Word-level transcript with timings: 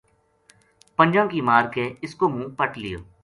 پنجاں 0.97 1.25
کی 1.31 1.41
مار 1.49 1.67
کے 1.73 1.87
اس 2.01 2.15
کو 2.15 2.29
منہ 2.29 2.47
پَٹ 2.57 2.77
لیو 2.77 2.99